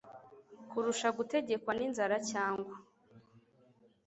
kurusha 0.69 1.07
gutegekwa 1.17 1.71
ninzara 1.77 2.17
cyangwa 2.31 2.75